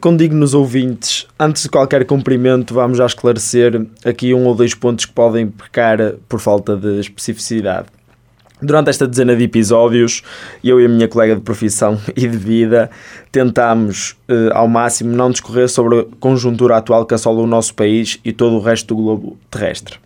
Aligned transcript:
Condignos 0.00 0.54
ouvintes, 0.54 1.26
antes 1.38 1.64
de 1.64 1.68
qualquer 1.68 2.04
cumprimento, 2.04 2.72
vamos 2.72 2.98
já 2.98 3.06
esclarecer 3.06 3.84
aqui 4.04 4.32
um 4.32 4.46
ou 4.46 4.54
dois 4.54 4.72
pontos 4.72 5.04
que 5.04 5.12
podem 5.12 5.48
pecar 5.48 5.98
por 6.28 6.38
falta 6.38 6.76
de 6.76 7.00
especificidade. 7.00 7.86
Durante 8.62 8.90
esta 8.90 9.08
dezena 9.08 9.34
de 9.34 9.44
episódios, 9.44 10.22
eu 10.62 10.80
e 10.80 10.84
a 10.84 10.88
minha 10.88 11.08
colega 11.08 11.34
de 11.34 11.40
profissão 11.40 11.98
e 12.16 12.28
de 12.28 12.36
vida 12.36 12.90
tentámos 13.32 14.16
eh, 14.28 14.50
ao 14.52 14.68
máximo 14.68 15.14
não 15.14 15.30
discorrer 15.30 15.68
sobre 15.68 16.00
a 16.00 16.04
conjuntura 16.20 16.76
atual 16.76 17.04
que 17.04 17.14
assola 17.14 17.40
o 17.40 17.46
nosso 17.46 17.74
país 17.74 18.20
e 18.24 18.32
todo 18.32 18.54
o 18.56 18.60
resto 18.60 18.94
do 18.94 19.02
globo 19.02 19.36
terrestre. 19.50 19.98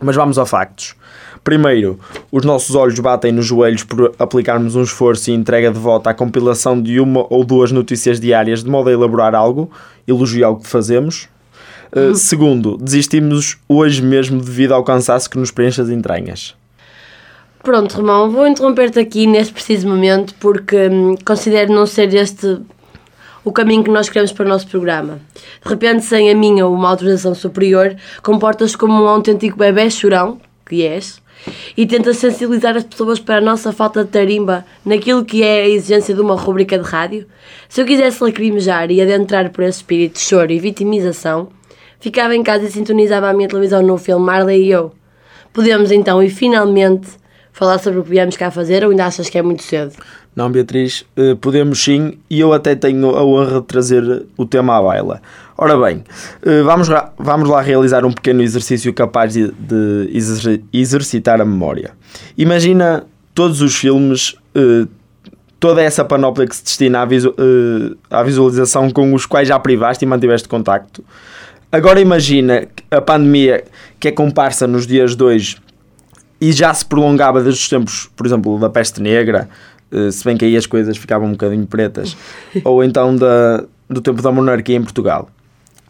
Mas 0.00 0.16
vamos 0.16 0.38
a 0.38 0.46
factos. 0.46 0.94
Primeiro, 1.42 1.98
os 2.30 2.44
nossos 2.44 2.74
olhos 2.74 2.98
batem 3.00 3.32
nos 3.32 3.46
joelhos 3.46 3.82
por 3.82 4.12
aplicarmos 4.18 4.76
um 4.76 4.82
esforço 4.82 5.30
e 5.30 5.34
entrega 5.34 5.70
de 5.70 5.78
volta 5.78 6.10
à 6.10 6.14
compilação 6.14 6.80
de 6.80 7.00
uma 7.00 7.26
ou 7.30 7.44
duas 7.44 7.72
notícias 7.72 8.20
diárias 8.20 8.62
de 8.62 8.70
modo 8.70 8.88
a 8.88 8.92
elaborar 8.92 9.34
algo, 9.34 9.70
elogiar 10.06 10.50
o 10.50 10.56
que 10.56 10.66
fazemos. 10.66 11.28
Uh, 11.90 12.14
segundo, 12.14 12.76
desistimos 12.76 13.56
hoje 13.66 14.02
mesmo 14.02 14.40
devido 14.40 14.72
ao 14.72 14.84
cansaço 14.84 15.30
que 15.30 15.38
nos 15.38 15.50
preenche 15.50 15.80
as 15.80 15.88
entranhas. 15.88 16.54
Pronto, 17.62 17.96
Romão, 17.96 18.30
vou 18.30 18.46
interromper-te 18.46 18.98
aqui 18.98 19.26
neste 19.26 19.52
preciso 19.52 19.88
momento 19.88 20.34
porque 20.38 20.88
hum, 20.88 21.14
considero 21.24 21.72
não 21.72 21.86
ser 21.86 22.12
este 22.14 22.58
o 23.48 23.52
caminho 23.52 23.82
que 23.82 23.90
nós 23.90 24.08
queremos 24.08 24.32
para 24.32 24.44
o 24.44 24.48
nosso 24.48 24.68
programa. 24.68 25.20
De 25.62 25.68
repente, 25.68 26.04
sem 26.04 26.30
a 26.30 26.34
minha 26.34 26.66
ou 26.66 26.74
uma 26.74 26.90
autorização 26.90 27.34
superior, 27.34 27.96
comportas 28.22 28.76
como 28.76 29.02
um 29.02 29.08
autêntico 29.08 29.56
bebê 29.56 29.88
chorão, 29.88 30.38
que 30.68 30.84
és, 30.84 31.20
e 31.76 31.86
tenta 31.86 32.12
sensibilizar 32.12 32.76
as 32.76 32.84
pessoas 32.84 33.18
para 33.18 33.38
a 33.38 33.40
nossa 33.40 33.72
falta 33.72 34.04
de 34.04 34.10
tarimba 34.10 34.66
naquilo 34.84 35.24
que 35.24 35.42
é 35.42 35.62
a 35.62 35.68
exigência 35.68 36.14
de 36.14 36.20
uma 36.20 36.34
rubrica 36.34 36.78
de 36.78 36.84
rádio? 36.84 37.26
Se 37.70 37.80
eu 37.80 37.86
quisesse 37.86 38.22
lacrimejar 38.22 38.90
e 38.90 39.00
adentrar 39.00 39.50
por 39.50 39.64
esse 39.64 39.78
espírito 39.78 40.14
de 40.14 40.20
choro 40.20 40.52
e 40.52 40.58
vitimização, 40.58 41.48
ficava 41.98 42.36
em 42.36 42.42
casa 42.42 42.66
e 42.66 42.70
sintonizava 42.70 43.30
a 43.30 43.32
minha 43.32 43.48
televisão 43.48 43.82
no 43.82 43.96
filme 43.96 44.26
Marley 44.26 44.64
e 44.64 44.70
eu. 44.70 44.92
Podemos 45.54 45.90
então 45.90 46.22
e 46.22 46.28
finalmente 46.28 47.08
falar 47.58 47.78
sobre 47.78 47.98
o 47.98 48.04
que 48.04 48.10
viemos 48.10 48.36
cá 48.36 48.52
fazer 48.52 48.84
ou 48.84 48.90
ainda 48.90 49.04
achas 49.04 49.28
que 49.28 49.36
é 49.36 49.42
muito 49.42 49.64
cedo? 49.64 49.92
Não, 50.34 50.48
Beatriz, 50.48 51.04
eh, 51.16 51.34
podemos 51.40 51.82
sim, 51.82 52.16
e 52.30 52.38
eu 52.38 52.52
até 52.52 52.76
tenho 52.76 53.16
a 53.16 53.24
honra 53.24 53.60
de 53.60 53.66
trazer 53.66 54.26
o 54.36 54.46
tema 54.46 54.78
à 54.78 54.82
baila. 54.82 55.20
Ora 55.56 55.76
bem, 55.76 56.04
eh, 56.46 56.62
vamos, 56.62 56.88
vamos 57.18 57.48
lá 57.48 57.60
realizar 57.60 58.04
um 58.04 58.12
pequeno 58.12 58.42
exercício 58.42 58.94
capaz 58.94 59.32
de, 59.32 59.50
de 59.50 60.62
exercitar 60.72 61.40
a 61.40 61.44
memória. 61.44 61.90
Imagina 62.36 63.04
todos 63.34 63.60
os 63.60 63.74
filmes, 63.74 64.36
eh, 64.54 64.86
toda 65.58 65.82
essa 65.82 66.04
panóplia 66.04 66.46
que 66.46 66.54
se 66.54 66.62
destina 66.62 67.00
à, 67.00 68.22
visualização 68.22 68.88
com 68.90 69.12
os 69.12 69.26
quais 69.26 69.48
já 69.48 69.58
privaste 69.58 70.04
e 70.04 70.08
mantiveste 70.08 70.46
contacto. 70.46 71.04
Agora 71.72 72.00
imagina 72.00 72.68
a 72.88 73.00
pandemia 73.00 73.64
que 73.98 74.06
é 74.06 74.12
comparsa 74.12 74.68
nos 74.68 74.86
dias 74.86 75.16
2 75.16 75.67
e 76.40 76.52
já 76.52 76.72
se 76.72 76.84
prolongava 76.84 77.42
desde 77.42 77.60
os 77.60 77.68
tempos, 77.68 78.10
por 78.16 78.26
exemplo, 78.26 78.58
da 78.58 78.70
peste 78.70 79.00
negra, 79.02 79.48
eh, 79.90 80.10
se 80.10 80.24
bem 80.24 80.36
que 80.36 80.44
aí 80.44 80.56
as 80.56 80.66
coisas 80.66 80.96
ficavam 80.96 81.28
um 81.28 81.32
bocadinho 81.32 81.66
pretas, 81.66 82.16
ou 82.64 82.84
então 82.84 83.16
da, 83.16 83.64
do 83.88 84.00
tempo 84.00 84.22
da 84.22 84.30
monarquia 84.30 84.76
em 84.76 84.82
Portugal. 84.82 85.28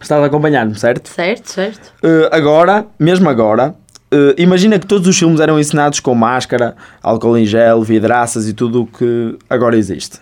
Estás 0.00 0.22
a 0.22 0.26
acompanhar-me, 0.26 0.78
certo? 0.78 1.08
Certo, 1.08 1.50
certo. 1.50 1.92
Uh, 2.04 2.28
agora, 2.30 2.86
mesmo 3.00 3.28
agora, 3.28 3.74
uh, 4.12 4.34
imagina 4.38 4.78
que 4.78 4.86
todos 4.86 5.08
os 5.08 5.18
filmes 5.18 5.40
eram 5.40 5.58
ensinados 5.58 5.98
com 5.98 6.14
máscara, 6.14 6.76
álcool 7.02 7.36
em 7.36 7.44
gel, 7.44 7.82
vidraças 7.82 8.48
e 8.48 8.52
tudo 8.52 8.82
o 8.82 8.86
que 8.86 9.36
agora 9.50 9.76
existe. 9.76 10.20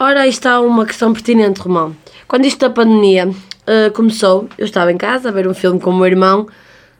Ora, 0.00 0.22
aí 0.22 0.30
está 0.30 0.60
uma 0.60 0.84
questão 0.84 1.12
pertinente, 1.12 1.60
Romão. 1.60 1.94
Quando 2.26 2.44
isto 2.44 2.58
da 2.58 2.70
pandemia 2.70 3.28
uh, 3.28 3.92
começou, 3.94 4.48
eu 4.58 4.64
estava 4.64 4.92
em 4.92 4.96
casa 4.96 5.28
a 5.28 5.32
ver 5.32 5.46
um 5.46 5.54
filme 5.54 5.78
com 5.78 5.90
o 5.90 5.96
meu 5.96 6.06
irmão 6.06 6.48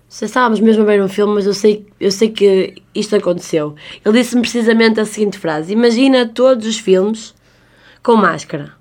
sei, 0.08 0.26
estávamos 0.26 0.60
mesmo 0.60 0.82
a 0.82 0.86
ver 0.86 1.02
um 1.02 1.08
filme, 1.08 1.34
mas 1.34 1.46
eu 1.46 1.54
sei, 1.54 1.86
eu 2.00 2.10
sei 2.10 2.30
que 2.30 2.82
isto 2.94 3.14
aconteceu. 3.14 3.74
Ele 4.04 4.18
disse-me 4.18 4.42
precisamente 4.42 5.00
a 5.00 5.04
seguinte 5.04 5.38
frase: 5.38 5.72
Imagina 5.72 6.26
todos 6.26 6.66
os 6.66 6.78
filmes 6.78 7.34
com 8.02 8.16
máscara. 8.16 8.72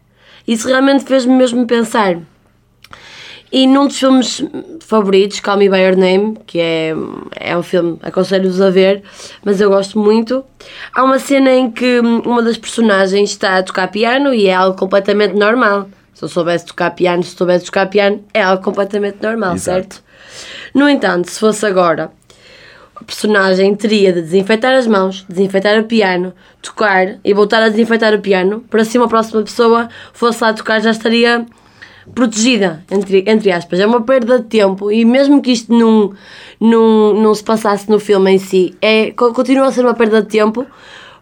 Isso 0.47 0.67
realmente 0.67 1.03
fez-me 1.03 1.33
mesmo 1.35 1.67
pensar. 1.67 2.17
E 3.51 3.65
num 3.65 3.87
dos 3.87 3.97
filmes 3.97 4.43
favoritos, 4.81 5.39
Call 5.39 5.57
Me 5.57 5.69
By 5.69 5.77
Your 5.77 5.95
Name, 5.95 6.37
que 6.45 6.59
é, 6.59 6.93
é 7.35 7.57
um 7.57 7.63
filme, 7.63 7.97
aconselho-vos 8.01 8.59
a 8.59 8.69
ver, 8.69 9.03
mas 9.43 9.61
eu 9.61 9.69
gosto 9.69 9.97
muito, 9.97 10.43
há 10.93 11.03
uma 11.03 11.17
cena 11.17 11.51
em 11.51 11.71
que 11.71 11.99
uma 11.99 12.41
das 12.41 12.57
personagens 12.57 13.29
está 13.29 13.57
a 13.57 13.63
tocar 13.63 13.87
piano 13.87 14.33
e 14.33 14.47
é 14.47 14.53
algo 14.53 14.77
completamente 14.77 15.33
normal. 15.33 15.87
Se 16.17 16.25
eu 16.25 16.29
soubesse 16.29 16.65
tocar 16.65 16.89
piano, 16.95 17.21
se 17.21 17.35
soubesse 17.35 17.65
tocar 17.65 17.85
piano, 17.85 18.23
é 18.33 18.41
algo 18.41 18.63
completamente 18.63 19.19
normal, 19.21 19.53
Exato. 19.53 19.97
certo? 19.97 20.03
No 20.73 20.89
entanto, 20.89 21.29
se 21.29 21.39
fosse 21.39 21.63
agora, 21.63 22.09
a 22.95 23.03
personagem 23.03 23.75
teria 23.75 24.11
de 24.11 24.23
desinfetar 24.23 24.73
as 24.73 24.87
mãos, 24.87 25.23
desinfetar 25.29 25.79
o 25.79 25.83
piano, 25.83 26.33
tocar 26.59 27.19
e 27.23 27.33
voltar 27.35 27.61
a 27.61 27.69
desinfetar 27.69 28.15
o 28.15 28.19
piano, 28.19 28.65
para 28.67 28.83
se 28.83 28.97
uma 28.97 29.07
próxima 29.07 29.43
pessoa 29.43 29.89
fosse 30.11 30.43
lá 30.43 30.51
tocar 30.53 30.81
já 30.81 30.89
estaria 30.89 31.45
protegida, 32.15 32.83
entre, 32.89 33.23
entre 33.27 33.51
aspas. 33.51 33.79
É 33.79 33.85
uma 33.85 34.01
perda 34.01 34.39
de 34.39 34.45
tempo 34.45 34.91
e 34.91 35.05
mesmo 35.05 35.39
que 35.39 35.51
isto 35.51 35.71
não, 35.71 36.13
não, 36.59 37.13
não 37.13 37.35
se 37.35 37.43
passasse 37.43 37.87
no 37.91 37.99
filme 37.99 38.31
em 38.31 38.39
si, 38.39 38.75
é, 38.81 39.11
continua 39.11 39.67
a 39.67 39.71
ser 39.71 39.81
uma 39.81 39.93
perda 39.93 40.23
de 40.23 40.29
tempo 40.29 40.65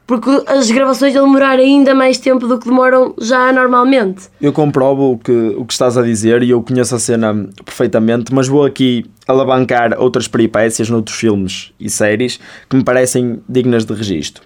porque 0.07 0.29
as 0.47 0.69
gravações 0.69 1.13
vão 1.13 1.25
demorar 1.25 1.57
ainda 1.57 1.95
mais 1.95 2.17
tempo 2.17 2.47
do 2.47 2.59
que 2.59 2.65
demoram 2.65 3.13
já 3.19 3.51
normalmente. 3.51 4.29
Eu 4.39 4.53
comprovo 4.53 5.13
o 5.13 5.17
que, 5.17 5.31
o 5.31 5.65
que 5.65 5.73
estás 5.73 5.97
a 5.97 6.01
dizer 6.01 6.43
e 6.43 6.51
eu 6.51 6.61
conheço 6.61 6.95
a 6.95 6.99
cena 6.99 7.47
perfeitamente, 7.63 8.33
mas 8.33 8.47
vou 8.47 8.65
aqui 8.65 9.05
alavancar 9.27 9.99
outras 9.99 10.27
peripécias 10.27 10.89
noutros 10.89 11.17
filmes 11.17 11.73
e 11.79 11.89
séries 11.89 12.39
que 12.69 12.75
me 12.75 12.83
parecem 12.83 13.41
dignas 13.49 13.85
de 13.85 13.93
registro. 13.93 14.43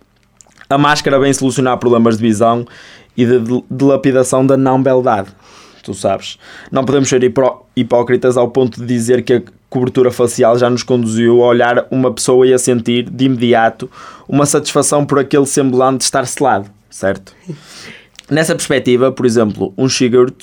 A 0.69 0.77
máscara 0.77 1.19
vem 1.19 1.33
solucionar 1.33 1.77
problemas 1.77 2.17
de 2.17 2.23
visão 2.23 2.65
e 3.17 3.25
de 3.25 3.63
dilapidação 3.69 4.45
da 4.45 4.55
não-beldade. 4.55 5.29
Tu 5.83 5.93
sabes. 5.93 6.37
Não 6.71 6.85
podemos 6.85 7.09
ser 7.09 7.21
hipócritas 7.75 8.37
ao 8.37 8.49
ponto 8.49 8.79
de 8.79 8.85
dizer 8.85 9.23
que 9.23 9.33
a 9.33 9.41
cobertura 9.69 10.11
facial 10.11 10.57
já 10.57 10.69
nos 10.69 10.83
conduziu 10.83 11.43
a 11.43 11.47
olhar 11.47 11.87
uma 11.91 12.11
pessoa 12.11 12.45
e 12.47 12.53
a 12.53 12.57
sentir, 12.57 13.09
de 13.09 13.25
imediato, 13.25 13.89
uma 14.27 14.45
satisfação 14.45 15.05
por 15.05 15.19
aquele 15.19 15.45
semblante 15.45 16.03
estar 16.03 16.25
selado, 16.25 16.69
certo? 16.89 17.35
Nessa 18.29 18.55
perspectiva, 18.55 19.11
por 19.11 19.25
exemplo, 19.25 19.73
um 19.77 19.87
Sigurd, 19.87 20.35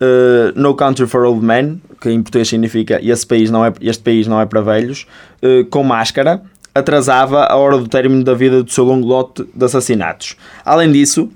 uh, 0.00 0.58
No 0.58 0.74
Country 0.74 1.06
for 1.06 1.24
Old 1.24 1.44
Men, 1.44 1.80
que 2.00 2.10
em 2.10 2.22
português 2.22 2.48
significa 2.48 3.00
este 3.02 3.26
país 3.26 3.50
não 3.50 3.64
é, 3.64 3.72
este 3.80 4.02
país 4.02 4.26
não 4.26 4.40
é 4.40 4.46
para 4.46 4.60
velhos, 4.60 5.06
uh, 5.42 5.64
com 5.66 5.82
máscara, 5.82 6.42
atrasava 6.74 7.44
a 7.44 7.56
hora 7.56 7.78
do 7.78 7.88
término 7.88 8.24
da 8.24 8.34
vida 8.34 8.62
do 8.62 8.70
seu 8.70 8.84
longo 8.84 9.06
lote 9.06 9.44
de 9.54 9.64
assassinatos. 9.64 10.36
Além 10.64 10.90
disso, 10.90 11.30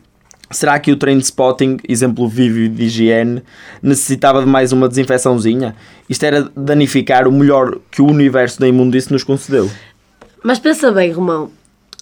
Será 0.50 0.78
que 0.78 0.90
o 0.90 0.96
train 0.96 1.18
spotting, 1.18 1.76
exemplo 1.86 2.26
vivo 2.26 2.74
de 2.74 2.84
higiene, 2.84 3.42
necessitava 3.82 4.40
de 4.40 4.46
mais 4.46 4.72
uma 4.72 4.88
desinfecçãozinha? 4.88 5.76
Isto 6.08 6.24
era 6.24 6.50
danificar 6.56 7.28
o 7.28 7.32
melhor 7.32 7.78
que 7.90 8.00
o 8.00 8.06
universo 8.06 8.58
da 8.58 8.66
imundice 8.66 9.12
nos 9.12 9.22
concedeu. 9.22 9.70
Mas 10.42 10.58
pensa 10.58 10.90
bem, 10.90 11.12
Romão, 11.12 11.50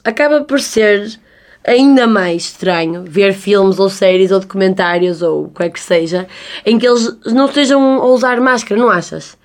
acaba 0.05 0.43
por 0.43 0.61
ser 0.61 1.19
ainda 1.67 2.07
mais 2.07 2.45
estranho 2.45 3.03
ver 3.05 3.35
filmes 3.35 3.81
ou 3.81 3.91
séries 3.91 4.31
ou 4.31 4.39
documentários 4.39 5.21
ou 5.21 5.47
o 5.47 5.49
que 5.49 5.65
é 5.65 5.69
que 5.69 5.81
seja 5.81 6.29
em 6.65 6.79
que 6.79 6.87
eles 6.87 7.17
não 7.27 7.47
estejam 7.47 7.83
a 8.01 8.07
usar 8.07 8.41
máscara, 8.41 8.81
não 8.81 8.89
achas? 8.89 9.37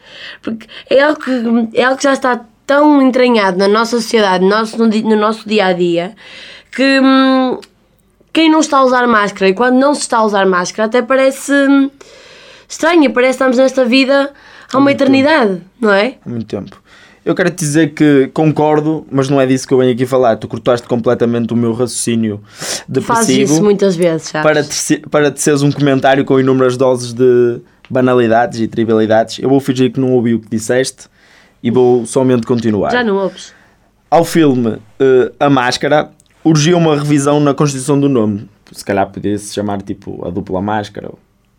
Porque 0.43 0.67
é 0.87 1.01
algo 1.01 1.19
que, 1.19 1.31
é 1.73 1.83
algo 1.83 1.97
que 1.97 2.03
já 2.03 2.13
está 2.13 2.45
tão 2.67 3.01
entranhado 3.01 3.57
na 3.57 3.67
nossa 3.67 3.99
sociedade, 3.99 4.43
no 4.43 4.49
nosso, 4.51 4.77
no, 4.77 5.15
nosso 5.15 5.49
dia 5.49 5.65
a 5.65 5.73
dia, 5.73 6.15
que 6.71 6.99
hum, 6.99 7.59
quem 8.33 8.49
não 8.49 8.59
está 8.59 8.77
a 8.77 8.83
usar 8.83 9.07
máscara 9.07 9.49
e 9.49 9.53
quando 9.53 9.77
não 9.77 9.93
se 9.93 10.01
está 10.01 10.17
a 10.17 10.23
usar 10.23 10.45
máscara 10.45 10.87
até 10.87 11.01
parece 11.01 11.51
hum, 11.51 11.89
estranho, 12.67 13.11
parece 13.11 13.37
que 13.37 13.43
estamos 13.43 13.57
nesta 13.57 13.85
vida 13.85 14.31
há 14.71 14.77
uma 14.77 14.91
eternidade, 14.91 15.53
tempo. 15.53 15.65
não 15.79 15.93
é? 15.93 16.15
Há 16.25 16.29
muito 16.29 16.45
tempo. 16.45 16.81
Eu 17.23 17.35
quero 17.35 17.51
te 17.51 17.57
dizer 17.57 17.93
que 17.93 18.31
concordo, 18.33 19.05
mas 19.11 19.29
não 19.29 19.39
é 19.39 19.45
disso 19.45 19.67
que 19.67 19.73
eu 19.73 19.77
venho 19.77 19.91
aqui 19.91 20.07
falar. 20.07 20.37
Tu 20.37 20.47
cortaste 20.47 20.87
completamente 20.87 21.53
o 21.53 21.55
meu 21.55 21.71
raciocínio 21.71 22.41
depressivo. 22.87 23.15
Fazes 23.15 23.51
isso 23.51 23.63
muitas 23.63 23.95
vezes, 23.95 24.29
sabes? 24.29 24.43
Para 24.43 24.63
te, 24.63 25.07
para 25.07 25.31
te 25.31 25.39
seres 25.39 25.61
um 25.61 25.71
comentário 25.71 26.25
com 26.25 26.39
inúmeras 26.39 26.75
doses 26.75 27.13
de 27.13 27.61
banalidades 27.87 28.59
e 28.59 28.67
trivialidades. 28.67 29.37
Eu 29.37 29.49
vou 29.49 29.59
fingir 29.59 29.91
que 29.91 29.99
não 29.99 30.13
ouvi 30.13 30.33
o 30.33 30.39
que 30.39 30.49
disseste 30.49 31.07
e 31.61 31.69
vou 31.69 32.07
somente 32.07 32.47
continuar. 32.47 32.91
Já 32.91 33.03
não 33.03 33.17
ouves. 33.17 33.53
Ao 34.09 34.25
filme 34.25 34.69
uh, 34.69 34.81
A 35.39 35.47
Máscara, 35.47 36.09
urgia 36.43 36.77
uma 36.77 36.95
revisão 36.95 37.39
na 37.39 37.53
constituição 37.53 37.99
do 37.99 38.09
nome. 38.09 38.49
Se 38.71 38.83
calhar 38.83 39.09
podia-se 39.09 39.53
chamar 39.53 39.81
tipo 39.81 40.25
a 40.25 40.29
dupla 40.29 40.61
máscara. 40.61 41.11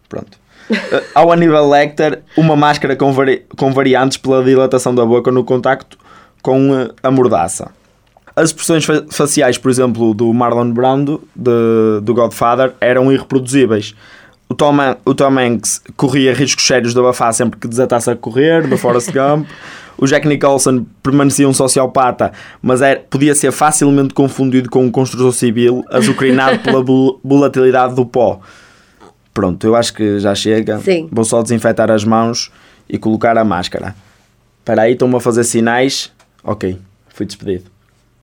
Pronto. 0.08 0.38
Uh, 0.70 0.76
ao 1.14 1.32
Aníbal 1.32 1.69
Lecter, 1.69 2.23
uma 2.37 2.56
máscara 2.56 2.96
com, 2.96 3.12
vari 3.12 3.44
com 3.56 3.73
variantes 3.73 4.17
pela 4.17 4.43
dilatação 4.43 4.94
da 4.94 5.05
boca 5.05 5.31
no 5.31 5.44
contacto 5.44 5.99
com 6.43 6.70
uh, 6.70 6.94
a 7.02 7.11
mordaça. 7.11 7.70
As 8.34 8.49
expressões 8.49 8.84
fa 8.84 9.05
faciais, 9.11 9.58
por 9.58 9.70
exemplo, 9.70 10.14
do 10.14 10.32
Marlon 10.32 10.70
Brando, 10.73 11.23
de, 11.37 12.00
do 12.02 12.14
Godfather, 12.14 12.73
eram 12.81 13.12
irreproduzíveis. 13.12 13.94
O 14.52 14.54
Tom, 14.54 14.76
o 15.04 15.14
Tom 15.14 15.38
Hanks 15.38 15.82
corria 15.96 16.34
riscos 16.34 16.66
sérios 16.66 16.93
de 16.93 17.00
abafar 17.00 17.32
sempre 17.32 17.58
que 17.58 17.66
desatasse 17.66 18.10
a 18.10 18.16
correr, 18.16 18.66
do 18.66 18.76
Forrest 18.76 19.10
Gump. 19.12 19.49
O 19.99 20.06
Jack 20.06 20.26
Nicholson 20.26 20.84
permanecia 21.02 21.49
um 21.49 21.52
sociopata, 21.54 22.32
mas 22.60 22.82
era, 22.82 23.00
podia 23.00 23.34
ser 23.34 23.52
facilmente 23.52 24.12
confundido 24.14 24.69
com 24.69 24.84
um 24.84 24.90
construtor 24.90 25.32
civil 25.32 25.84
azucrinado 25.90 26.58
pela 26.60 26.82
vol- 26.84 27.20
volatilidade 27.22 27.94
do 27.94 28.04
pó. 28.04 28.40
Pronto, 29.32 29.64
eu 29.66 29.75
acho 29.76 29.94
que 29.94 30.19
já 30.19 30.34
chega. 30.34 30.78
Sim. 30.81 31.08
Vou 31.10 31.25
só 31.25 31.43
desinfetar 31.43 31.90
as 31.90 32.05
mãos 32.05 32.50
e 32.88 32.98
colocar 32.98 33.37
a 33.38 33.44
máscara. 33.44 33.94
Espera 34.58 34.82
aí, 34.82 34.93
estão-me 34.93 35.16
a 35.16 35.20
fazer 35.20 35.44
sinais. 35.44 36.10
Ok, 36.44 36.78
fui 37.08 37.25
despedido. 37.26 37.64